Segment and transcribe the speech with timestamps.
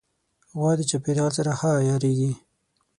[0.57, 2.31] غوا د چاپېریال سره ښه عیارېږي.